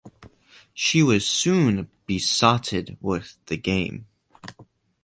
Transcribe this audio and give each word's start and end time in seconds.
She 0.73 1.03
was 1.03 1.27
soon 1.27 1.87
besotted 2.07 2.97
with 3.01 3.37
the 3.45 3.55
game. 3.55 4.07